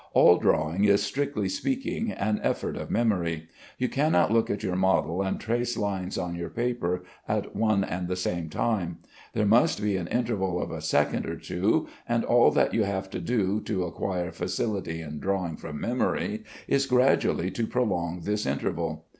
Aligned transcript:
All 0.13 0.39
drawing 0.39 0.85
is, 0.85 1.03
strictly 1.03 1.47
speaking, 1.47 2.11
an 2.11 2.39
effort 2.41 2.75
of 2.75 2.89
memory. 2.89 3.49
You 3.77 3.87
cannot 3.87 4.31
look 4.33 4.49
at 4.49 4.63
your 4.63 4.75
model 4.75 5.21
and 5.21 5.39
trace 5.39 5.77
lines 5.77 6.17
on 6.17 6.33
your 6.33 6.49
paper 6.49 7.03
at 7.27 7.55
one 7.55 7.83
and 7.83 8.07
the 8.07 8.15
same 8.15 8.49
time; 8.49 8.97
there 9.33 9.45
must 9.45 9.79
be 9.79 9.97
an 9.97 10.07
interval 10.07 10.59
of 10.59 10.71
a 10.71 10.81
second 10.81 11.27
or 11.27 11.35
two, 11.35 11.87
and 12.09 12.25
all 12.25 12.49
that 12.49 12.73
you 12.73 12.81
have 12.81 13.11
to 13.11 13.19
do 13.19 13.59
to 13.61 13.83
acquire 13.83 14.31
facility 14.31 15.03
in 15.03 15.19
drawing 15.19 15.55
from 15.55 15.79
memory, 15.79 16.45
is 16.67 16.87
gradually 16.87 17.51
to 17.51 17.67
prolong 17.67 18.21
this 18.21 18.47
interval. 18.47 19.05